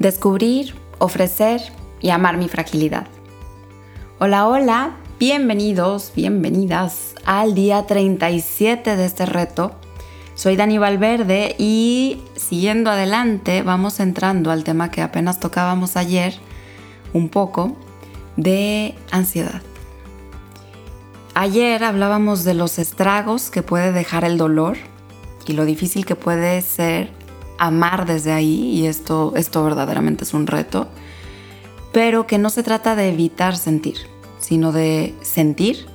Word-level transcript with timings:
descubrir, 0.00 0.74
ofrecer 0.98 1.60
y 2.00 2.08
amar 2.08 2.38
mi 2.38 2.48
fragilidad. 2.48 3.06
Hola, 4.18 4.48
hola, 4.48 4.96
bienvenidos, 5.18 6.12
bienvenidas 6.16 7.14
al 7.26 7.54
día 7.54 7.86
37 7.86 8.96
de 8.96 9.04
este 9.04 9.26
reto. 9.26 9.72
Soy 10.34 10.56
Dani 10.56 10.78
Valverde 10.78 11.54
y 11.58 12.22
siguiendo 12.34 12.90
adelante 12.90 13.62
vamos 13.62 14.00
entrando 14.00 14.50
al 14.50 14.64
tema 14.64 14.90
que 14.90 15.02
apenas 15.02 15.38
tocábamos 15.38 15.98
ayer 15.98 16.34
un 17.12 17.28
poco 17.28 17.76
de 18.38 18.94
ansiedad. 19.10 19.60
Ayer 21.34 21.84
hablábamos 21.84 22.44
de 22.44 22.54
los 22.54 22.78
estragos 22.78 23.50
que 23.50 23.62
puede 23.62 23.92
dejar 23.92 24.24
el 24.24 24.38
dolor 24.38 24.78
y 25.46 25.52
lo 25.52 25.66
difícil 25.66 26.06
que 26.06 26.16
puede 26.16 26.62
ser 26.62 27.19
amar 27.60 28.06
desde 28.06 28.32
ahí, 28.32 28.80
y 28.80 28.86
esto, 28.86 29.34
esto 29.36 29.62
verdaderamente 29.62 30.24
es 30.24 30.34
un 30.34 30.46
reto, 30.46 30.88
pero 31.92 32.26
que 32.26 32.38
no 32.38 32.50
se 32.50 32.62
trata 32.62 32.96
de 32.96 33.10
evitar 33.10 33.56
sentir, 33.56 33.98
sino 34.38 34.72
de 34.72 35.14
sentir 35.20 35.86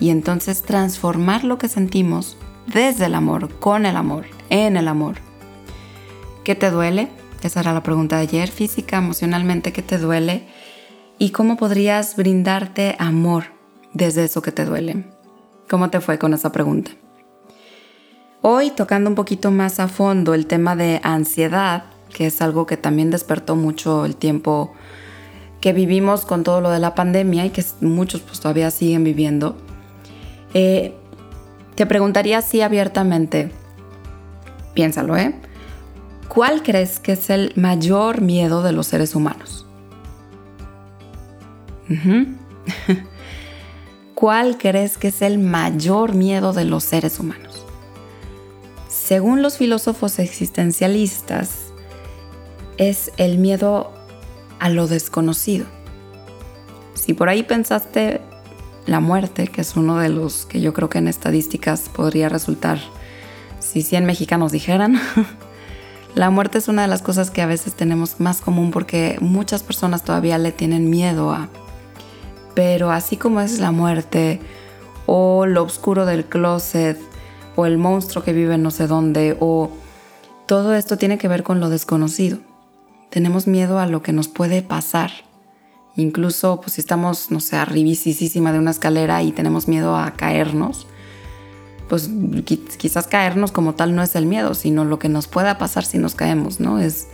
y 0.00 0.10
entonces 0.10 0.62
transformar 0.62 1.44
lo 1.44 1.56
que 1.56 1.68
sentimos 1.68 2.36
desde 2.66 3.06
el 3.06 3.14
amor, 3.14 3.48
con 3.60 3.86
el 3.86 3.96
amor, 3.96 4.26
en 4.50 4.76
el 4.76 4.88
amor. 4.88 5.16
¿Qué 6.42 6.56
te 6.56 6.70
duele? 6.70 7.08
Esa 7.42 7.60
era 7.60 7.72
la 7.72 7.82
pregunta 7.82 8.16
de 8.16 8.22
ayer, 8.22 8.50
física, 8.50 8.98
emocionalmente, 8.98 9.72
¿qué 9.72 9.82
te 9.82 9.98
duele? 9.98 10.48
¿Y 11.18 11.30
cómo 11.30 11.56
podrías 11.56 12.16
brindarte 12.16 12.96
amor 12.98 13.44
desde 13.92 14.24
eso 14.24 14.42
que 14.42 14.50
te 14.50 14.64
duele? 14.64 15.04
¿Cómo 15.70 15.90
te 15.90 16.00
fue 16.00 16.18
con 16.18 16.34
esa 16.34 16.50
pregunta? 16.50 16.90
Hoy 18.46 18.72
tocando 18.72 19.08
un 19.08 19.16
poquito 19.16 19.50
más 19.50 19.80
a 19.80 19.88
fondo 19.88 20.34
el 20.34 20.46
tema 20.46 20.76
de 20.76 21.00
ansiedad, 21.02 21.84
que 22.12 22.26
es 22.26 22.42
algo 22.42 22.66
que 22.66 22.76
también 22.76 23.10
despertó 23.10 23.56
mucho 23.56 24.04
el 24.04 24.16
tiempo 24.16 24.74
que 25.62 25.72
vivimos 25.72 26.26
con 26.26 26.44
todo 26.44 26.60
lo 26.60 26.68
de 26.68 26.78
la 26.78 26.94
pandemia 26.94 27.46
y 27.46 27.48
que 27.48 27.64
muchos 27.80 28.20
pues 28.20 28.40
todavía 28.40 28.70
siguen 28.70 29.02
viviendo, 29.02 29.56
eh, 30.52 30.94
te 31.74 31.86
preguntaría 31.86 32.36
así 32.36 32.60
abiertamente, 32.60 33.50
piénsalo, 34.74 35.16
¿eh? 35.16 35.34
¿Cuál 36.28 36.62
crees 36.62 37.00
que 37.00 37.12
es 37.12 37.30
el 37.30 37.54
mayor 37.56 38.20
miedo 38.20 38.62
de 38.62 38.72
los 38.72 38.88
seres 38.88 39.14
humanos? 39.14 39.64
¿Cuál 44.14 44.58
crees 44.58 44.98
que 44.98 45.08
es 45.08 45.22
el 45.22 45.38
mayor 45.38 46.14
miedo 46.14 46.52
de 46.52 46.66
los 46.66 46.84
seres 46.84 47.18
humanos? 47.18 47.43
Según 49.04 49.42
los 49.42 49.58
filósofos 49.58 50.18
existencialistas, 50.18 51.74
es 52.78 53.12
el 53.18 53.36
miedo 53.36 53.92
a 54.60 54.70
lo 54.70 54.86
desconocido. 54.86 55.66
Si 56.94 57.12
por 57.12 57.28
ahí 57.28 57.42
pensaste 57.42 58.22
la 58.86 59.00
muerte, 59.00 59.48
que 59.48 59.60
es 59.60 59.76
uno 59.76 59.98
de 59.98 60.08
los 60.08 60.46
que 60.46 60.62
yo 60.62 60.72
creo 60.72 60.88
que 60.88 60.96
en 60.96 61.08
estadísticas 61.08 61.90
podría 61.90 62.30
resultar, 62.30 62.78
si 63.58 63.82
100 63.82 64.06
mexicanos 64.06 64.52
dijeran, 64.52 64.98
la 66.14 66.30
muerte 66.30 66.56
es 66.56 66.68
una 66.68 66.80
de 66.80 66.88
las 66.88 67.02
cosas 67.02 67.30
que 67.30 67.42
a 67.42 67.46
veces 67.46 67.74
tenemos 67.74 68.20
más 68.20 68.40
común 68.40 68.70
porque 68.70 69.18
muchas 69.20 69.62
personas 69.62 70.02
todavía 70.02 70.38
le 70.38 70.50
tienen 70.50 70.88
miedo 70.88 71.30
a. 71.30 71.50
Pero 72.54 72.90
así 72.90 73.18
como 73.18 73.42
es 73.42 73.58
la 73.58 73.70
muerte 73.70 74.40
o 75.04 75.44
lo 75.44 75.62
oscuro 75.62 76.06
del 76.06 76.24
closet, 76.24 76.98
o 77.56 77.66
el 77.66 77.78
monstruo 77.78 78.24
que 78.24 78.32
vive 78.32 78.58
no 78.58 78.70
sé 78.70 78.86
dónde, 78.86 79.36
o 79.40 79.70
todo 80.46 80.74
esto 80.74 80.98
tiene 80.98 81.18
que 81.18 81.28
ver 81.28 81.42
con 81.42 81.60
lo 81.60 81.68
desconocido. 81.68 82.38
Tenemos 83.10 83.46
miedo 83.46 83.78
a 83.78 83.86
lo 83.86 84.02
que 84.02 84.12
nos 84.12 84.28
puede 84.28 84.62
pasar. 84.62 85.10
Incluso 85.96 86.60
pues, 86.60 86.72
si 86.72 86.80
estamos, 86.80 87.30
no 87.30 87.40
sé, 87.40 87.56
arribísima 87.56 88.52
de 88.52 88.58
una 88.58 88.72
escalera 88.72 89.22
y 89.22 89.32
tenemos 89.32 89.68
miedo 89.68 89.96
a 89.96 90.12
caernos, 90.12 90.86
pues 91.88 92.10
quizás 92.76 93.06
caernos 93.06 93.52
como 93.52 93.74
tal 93.74 93.94
no 93.94 94.02
es 94.02 94.16
el 94.16 94.26
miedo, 94.26 94.54
sino 94.54 94.84
lo 94.84 94.98
que 94.98 95.08
nos 95.08 95.28
pueda 95.28 95.58
pasar 95.58 95.84
si 95.84 95.98
nos 95.98 96.14
caemos, 96.14 96.58
¿no? 96.58 96.80
Es, 96.80 97.08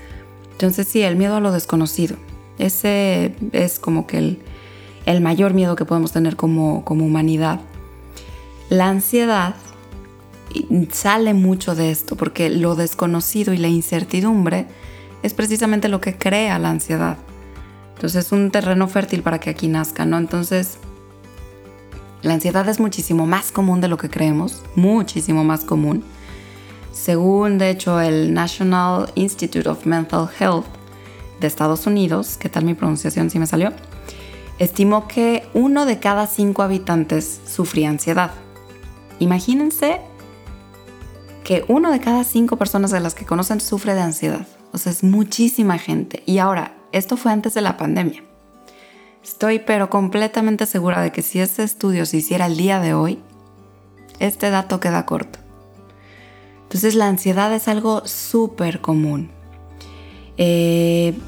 entonces 0.53 0.89
sí, 0.89 1.03
el 1.03 1.17
miedo 1.17 1.37
a 1.37 1.41
lo 1.41 1.53
desconocido. 1.53 2.17
Ese 2.59 3.35
es 3.53 3.79
como 3.79 4.07
que 4.07 4.19
el, 4.19 4.43
el 5.07 5.21
mayor 5.21 5.55
miedo 5.55 5.77
que 5.77 5.85
podemos 5.85 6.13
tener 6.13 6.37
como, 6.37 6.85
como 6.85 7.05
humanidad. 7.05 7.61
La 8.69 8.89
ansiedad 8.89 9.55
sale 10.93 11.35
mucho 11.35 11.75
de 11.75 11.91
esto, 11.91 12.17
porque 12.17 12.51
lo 12.51 12.75
desconocido 12.75 13.53
y 13.53 13.59
la 13.59 13.69
incertidumbre 13.69 14.67
es 15.23 15.35
precisamente 15.35 15.89
lo 15.89 16.01
que 16.01 16.17
crea 16.17 16.59
la 16.59 16.71
ansiedad. 16.71 17.19
Entonces 17.95 18.27
es 18.27 18.33
un 18.33 18.51
terreno 18.51 18.89
fértil 18.89 19.23
para 19.23 19.39
que 19.39 19.51
aquí 19.51 19.69
nazca, 19.69 20.07
¿no? 20.07 20.17
Entonces, 20.17 20.79
la 22.23 22.35
ansiedad 22.35 22.69
es 22.69 22.81
muchísimo 22.81 23.27
más 23.27 23.53
común 23.53 23.81
de 23.81 23.89
lo 23.89 23.99
que 23.99 24.09
creemos, 24.09 24.63
muchísimo 24.75 25.45
más 25.45 25.65
común. 25.65 26.03
Según, 26.93 27.59
de 27.59 27.71
hecho, 27.71 28.01
el 28.01 28.35
National 28.35 29.11
Institute 29.15 29.69
of 29.69 29.87
Mental 29.87 30.29
Health 30.39 30.67
de 31.41 31.47
Estados 31.47 31.87
Unidos, 31.87 32.37
¿qué 32.39 32.49
tal 32.49 32.65
mi 32.65 32.75
pronunciación 32.75 33.31
si 33.31 33.39
me 33.39 33.47
salió? 33.47 33.73
Estimó 34.59 35.09
que 35.09 35.47
uno 35.55 35.87
de 35.87 35.99
cada 35.99 36.27
cinco 36.27 36.63
habitantes 36.63 37.41
sufría 37.47 37.89
ansiedad. 37.89 38.33
Imagínense 39.19 40.01
que 41.51 41.65
uno 41.67 41.91
de 41.91 41.99
cada 41.99 42.23
cinco 42.23 42.59
personas 42.59 42.93
de 42.93 43.01
las 43.01 43.17
que 43.17 43.27
conocen 43.27 43.61
sufre 43.61 43.95
de 43.95 44.01
ansiedad. 44.01 44.47
O 44.71 44.79
sea, 44.79 44.93
es 44.93 45.03
muchísima 45.03 45.79
gente. 45.79 46.23
Y 46.25 46.39
ahora, 46.39 46.77
esto 46.93 47.17
fue 47.17 47.33
antes 47.33 47.55
de 47.55 47.61
la 47.61 47.77
pandemia. 47.77 48.23
Estoy 49.25 49.59
pero 49.59 49.91
completamente 49.91 50.65
segura 50.65 51.03
de 51.03 51.11
que 51.11 51.23
si 51.23 51.41
este 51.41 51.65
estudio 51.65 52.07
se 52.07 52.19
hiciera 52.19 52.47
el 52.47 52.57
día 52.57 52.79
de 52.79 52.95
hoy, 52.95 53.19
este 54.21 54.51
dato 54.51 54.79
queda 54.79 55.07
corto. 55.07 55.41
Entonces 56.63 56.95
la 56.95 57.09
ansiedad 57.09 57.53
es 57.53 57.67
algo 57.67 58.07
súper 58.07 58.81
común. 58.81 59.33
Eh, 60.37 61.19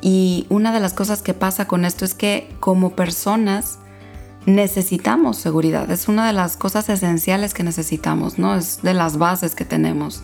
y 0.00 0.46
una 0.48 0.72
de 0.72 0.80
las 0.80 0.94
cosas 0.94 1.22
que 1.22 1.32
pasa 1.32 1.68
con 1.68 1.84
esto 1.84 2.04
es 2.04 2.14
que 2.14 2.52
como 2.58 2.96
personas 2.96 3.78
necesitamos 4.46 5.36
seguridad, 5.36 5.90
es 5.90 6.08
una 6.08 6.26
de 6.26 6.32
las 6.32 6.56
cosas 6.56 6.88
esenciales 6.88 7.54
que 7.54 7.62
necesitamos, 7.62 8.38
¿no? 8.38 8.54
Es 8.54 8.82
de 8.82 8.94
las 8.94 9.16
bases 9.16 9.54
que 9.54 9.64
tenemos. 9.64 10.22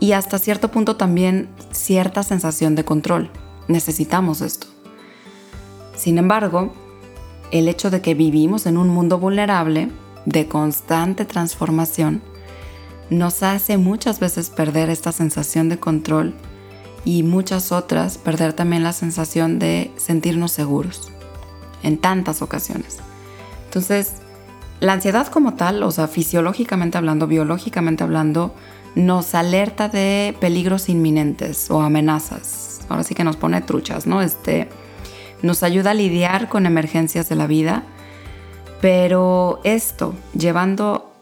Y 0.00 0.12
hasta 0.12 0.38
cierto 0.38 0.70
punto 0.70 0.96
también 0.96 1.48
cierta 1.70 2.22
sensación 2.22 2.74
de 2.74 2.84
control. 2.84 3.30
Necesitamos 3.66 4.40
esto. 4.40 4.68
Sin 5.96 6.18
embargo, 6.18 6.72
el 7.50 7.68
hecho 7.68 7.90
de 7.90 8.00
que 8.00 8.14
vivimos 8.14 8.66
en 8.66 8.76
un 8.76 8.88
mundo 8.88 9.18
vulnerable, 9.18 9.90
de 10.24 10.46
constante 10.46 11.24
transformación, 11.24 12.22
nos 13.10 13.42
hace 13.42 13.78
muchas 13.78 14.20
veces 14.20 14.50
perder 14.50 14.90
esta 14.90 15.12
sensación 15.12 15.68
de 15.68 15.78
control 15.78 16.34
y 17.04 17.22
muchas 17.22 17.72
otras 17.72 18.18
perder 18.18 18.52
también 18.52 18.82
la 18.82 18.92
sensación 18.92 19.58
de 19.58 19.90
sentirnos 19.96 20.52
seguros 20.52 21.10
en 21.82 21.98
tantas 21.98 22.42
ocasiones. 22.42 22.98
Entonces, 23.68 24.14
la 24.80 24.94
ansiedad 24.94 25.26
como 25.26 25.54
tal, 25.54 25.82
o 25.82 25.90
sea, 25.90 26.08
fisiológicamente 26.08 26.96
hablando, 26.96 27.26
biológicamente 27.26 28.02
hablando, 28.02 28.54
nos 28.94 29.34
alerta 29.34 29.88
de 29.88 30.34
peligros 30.40 30.88
inminentes 30.88 31.70
o 31.70 31.82
amenazas. 31.82 32.80
Ahora 32.88 33.04
sí 33.04 33.14
que 33.14 33.24
nos 33.24 33.36
pone 33.36 33.60
truchas, 33.60 34.06
¿no? 34.06 34.22
Este, 34.22 34.68
nos 35.42 35.62
ayuda 35.62 35.90
a 35.90 35.94
lidiar 35.94 36.48
con 36.48 36.64
emergencias 36.64 37.28
de 37.28 37.36
la 37.36 37.46
vida, 37.46 37.82
pero 38.80 39.60
esto, 39.64 40.14
llevando, 40.32 41.12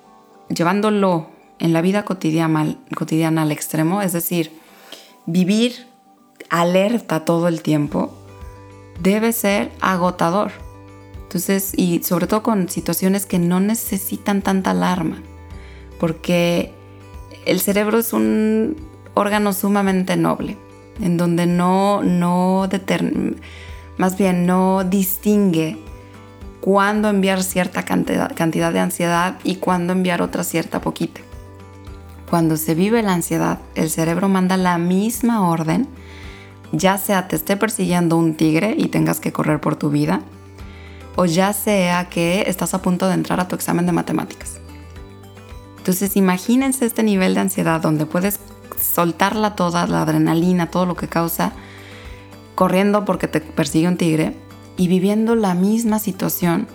llevándolo 0.49 1.27
en 1.59 1.73
la 1.73 1.81
vida 1.81 2.04
cotidiana, 2.04 2.77
cotidiana 2.95 3.43
al 3.43 3.51
extremo, 3.51 4.03
es 4.03 4.13
decir, 4.13 4.60
vivir 5.27 5.89
alerta 6.51 7.25
todo 7.25 7.48
el 7.48 7.63
tiempo, 7.63 8.15
debe 9.01 9.33
ser 9.33 9.72
agotador 9.81 10.53
entonces, 11.27 11.73
y 11.77 12.05
sobre 12.05 12.28
todo 12.28 12.45
con 12.45 12.69
situaciones 12.69 13.27
que 13.27 13.41
no 13.41 13.59
necesitan 13.59 14.43
tanta 14.43 14.71
alarma, 14.71 15.21
porque 15.99 16.73
el 17.47 17.59
cerebro 17.59 17.99
es 17.99 18.13
un 18.13 18.77
órgano 19.15 19.53
sumamente 19.53 20.17
noble, 20.17 20.57
en 21.01 21.17
donde 21.17 21.47
no, 21.47 22.01
no 22.05 22.69
más 23.99 24.17
bien 24.17 24.47
no 24.47 24.84
distingue 24.84 25.77
cuándo 26.61 27.09
enviar 27.09 27.43
cierta 27.43 27.84
cantidad, 27.84 28.33
cantidad 28.37 28.72
de 28.72 28.79
ansiedad 28.79 29.37
y 29.43 29.57
cuándo 29.57 29.95
enviar 29.95 30.22
otra 30.22 30.45
cierta 30.45 30.81
poquita. 30.81 31.22
Cuando 32.31 32.57
se 32.57 32.77
vive 32.77 33.03
la 33.03 33.15
ansiedad, 33.15 33.59
el 33.75 33.91
cerebro 33.91 34.29
manda 34.29 34.57
la 34.57 34.79
misma 34.79 35.49
orden, 35.49 35.89
ya 36.71 36.99
sea 36.99 37.27
te 37.27 37.34
esté 37.34 37.57
persiguiendo 37.57 38.17
un 38.17 38.34
tigre 38.34 38.77
y 38.79 38.89
tengas 38.89 39.19
que 39.19 39.33
correr 39.33 39.61
por 39.61 39.75
tu 39.75 39.91
vida, 39.91 40.22
o 41.16 41.24
ya 41.24 41.53
sea 41.53 42.09
que 42.09 42.45
estás 42.47 42.74
a 42.74 42.83
punto 42.83 43.09
de 43.09 43.15
entrar 43.15 43.41
a 43.41 43.48
tu 43.48 43.57
examen 43.57 43.86
de 43.86 43.92
matemáticas. 43.92 44.59
Entonces 45.78 46.16
imagínense 46.16 46.84
este 46.84 47.03
nivel 47.03 47.34
de 47.34 47.41
ansiedad 47.41 47.80
donde 47.80 48.07
puedes 48.07 48.39
soltarla 48.80 49.57
toda, 49.57 49.86
la 49.86 50.03
adrenalina, 50.03 50.71
todo 50.71 50.86
lo 50.86 50.95
que 50.95 51.09
causa, 51.09 51.53
corriendo 52.54 53.04
porque 53.04 53.28
te 53.28 53.41
persigue 53.41 53.89
un 53.89 53.97
tigre 53.97 54.36
y 54.77 54.89
viviendo 54.89 55.34
la 55.34 55.54
misma 55.54 55.98
situación 55.98 56.66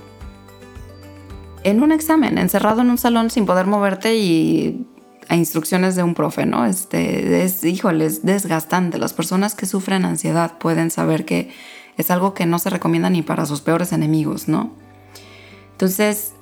en 1.64 1.84
un 1.84 1.92
examen, 1.92 2.38
encerrado 2.38 2.82
en 2.82 2.90
un 2.90 2.98
salón 2.98 3.30
sin 3.30 3.46
poder 3.46 3.68
moverte 3.68 4.16
y 4.16 4.88
a 5.30 5.36
instrucciones 5.36 5.96
de 5.96 6.04
un 6.04 6.14
profe, 6.14 6.46
¿no? 6.46 6.66
Este, 6.66 7.44
es, 7.44 7.64
híjole, 7.64 8.06
es 8.06 8.26
desgastante. 8.26 8.98
Las 8.98 9.14
personas 9.14 9.56
que 9.56 9.66
sufren 9.66 10.04
ansiedad 10.04 10.58
pueden 10.58 10.92
saber 10.92 11.26
que 11.26 11.52
es 12.02 12.12
algo 12.12 12.34
que 12.34 12.46
no 12.46 12.60
se 12.60 12.70
recomienda 12.70 13.10
ni 13.10 13.22
para 13.22 13.46
sus 13.46 13.62
peores 13.62 13.94
enemigos, 13.94 14.48
¿no? 14.48 14.72
Entonces, 15.72 16.34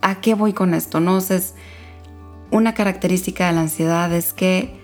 ¿a 0.00 0.20
qué 0.20 0.34
voy 0.34 0.52
con 0.52 0.74
esto? 0.74 1.00
No, 1.00 1.18
una 2.50 2.74
característica 2.74 3.46
de 3.46 3.52
la 3.52 3.62
ansiedad 3.62 4.12
es 4.12 4.32
que 4.32 4.80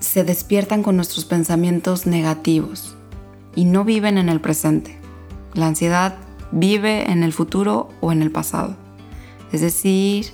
se 0.00 0.24
despiertan 0.24 0.82
con 0.82 0.96
nuestros 0.96 1.24
pensamientos 1.24 2.06
negativos 2.06 2.96
y 3.54 3.64
no 3.64 3.84
viven 3.84 4.18
en 4.18 4.28
el 4.28 4.40
presente. 4.40 4.98
La 5.54 5.66
ansiedad 5.66 6.16
vive 6.52 7.10
en 7.10 7.22
el 7.22 7.32
futuro 7.32 7.88
o 8.00 8.12
en 8.12 8.22
el 8.22 8.30
pasado. 8.30 8.76
Es 9.52 9.60
decir, 9.60 10.26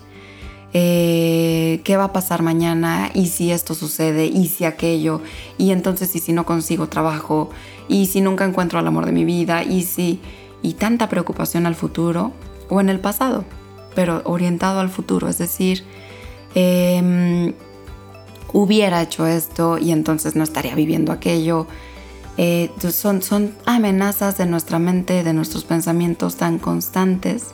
eh, 0.72 1.09
qué 1.78 1.96
va 1.96 2.04
a 2.04 2.12
pasar 2.12 2.42
mañana 2.42 3.10
y 3.14 3.28
si 3.28 3.52
esto 3.52 3.74
sucede 3.74 4.26
y 4.26 4.48
si 4.48 4.64
aquello 4.64 5.20
y 5.58 5.70
entonces 5.70 6.14
y 6.16 6.18
si 6.18 6.32
no 6.32 6.44
consigo 6.44 6.88
trabajo 6.88 7.50
y 7.88 8.06
si 8.06 8.20
nunca 8.20 8.44
encuentro 8.44 8.78
al 8.78 8.86
amor 8.86 9.06
de 9.06 9.12
mi 9.12 9.24
vida 9.24 9.62
y 9.62 9.82
si 9.82 10.20
y 10.62 10.74
tanta 10.74 11.08
preocupación 11.08 11.66
al 11.66 11.74
futuro 11.74 12.32
o 12.68 12.80
en 12.80 12.88
el 12.88 13.00
pasado, 13.00 13.44
pero 13.94 14.22
orientado 14.24 14.80
al 14.80 14.90
futuro, 14.90 15.28
es 15.28 15.38
decir, 15.38 15.84
em, 16.54 17.54
hubiera 18.52 19.02
hecho 19.02 19.26
esto 19.26 19.78
y 19.78 19.92
entonces 19.92 20.36
no 20.36 20.44
estaría 20.44 20.74
viviendo 20.74 21.12
aquello. 21.12 21.66
Eh, 22.36 22.70
son, 22.90 23.22
son 23.22 23.54
amenazas 23.66 24.38
de 24.38 24.46
nuestra 24.46 24.78
mente, 24.78 25.24
de 25.24 25.32
nuestros 25.32 25.64
pensamientos 25.64 26.36
tan 26.36 26.58
constantes, 26.58 27.48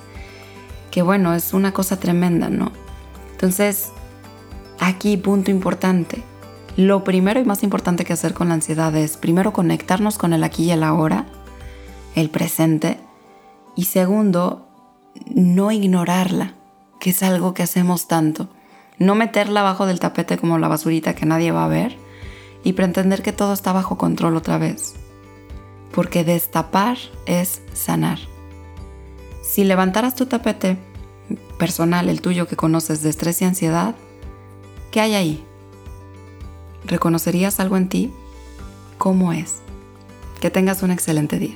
que 0.91 1.03
bueno, 1.03 1.35
es 1.35 1.53
una 1.53 1.73
cosa 1.73 1.99
tremenda, 1.99 2.49
¿no? 2.51 2.73
Entonces, 3.33 3.91
aquí 4.81 5.17
punto 5.17 5.50
importante. 5.50 6.23
Lo 6.76 7.05
primero 7.05 7.40
y 7.40 7.44
más 7.44 7.62
importante 7.62 8.05
que 8.05 8.12
hacer 8.12 8.34
con 8.34 8.49
la 8.49 8.55
ansiedad 8.55 8.94
es 8.96 9.17
primero 9.17 9.52
conectarnos 9.52 10.19
con 10.19 10.32
el 10.32 10.44
aquí 10.44 10.64
y 10.64 10.70
el 10.73 10.82
ahora, 10.82 11.26
el 12.14 12.28
presente, 12.31 12.99
y 13.75 13.84
segundo, 13.84 14.67
no 15.34 15.70
ignorarla, 15.70 16.55
que 17.00 17.11
es 17.11 17.23
algo 17.23 17.55
que 17.55 17.62
hacemos 17.62 18.08
tanto. 18.08 18.49
No 18.99 19.14
meterla 19.14 19.61
abajo 19.61 19.87
del 19.87 20.00
tapete 20.00 20.38
como 20.38 20.58
la 20.58 20.69
basurita 20.69 21.14
que 21.14 21.26
nadie 21.26 21.52
va 21.52 21.64
a 21.64 21.69
ver 21.69 21.96
y 22.64 22.72
pretender 22.72 23.22
que 23.22 23.32
todo 23.32 23.52
está 23.52 23.72
bajo 23.72 23.99
control 23.99 24.37
otra 24.37 24.58
vez. 24.58 24.94
Porque 25.93 26.25
destapar 26.25 26.99
es 27.26 27.62
sanar. 27.75 28.19
Si 29.43 29.64
levantaras 29.64 30.14
tu 30.14 30.26
tapete 30.26 30.79
personal, 31.58 32.08
el 32.08 32.20
tuyo 32.20 32.49
que 32.49 32.56
conoces 32.56 33.02
de 33.02 33.11
estrés 33.11 33.40
y 33.43 33.44
ansiedad, 33.44 33.94
¿qué 34.96 35.02
hay 35.02 35.14
ahí? 35.14 35.44
¿Reconocerías 36.87 37.60
algo 37.60 37.76
en 37.76 37.90
ti? 37.90 38.14
¿Cómo 38.96 39.34
es? 39.34 39.56
Que 40.40 40.48
tengas 40.48 40.82
un 40.82 40.90
excelente 40.90 41.38
día. 41.38 41.54